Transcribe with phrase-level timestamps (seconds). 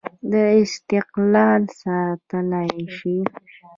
[0.63, 3.15] استقلال ساتلای شي.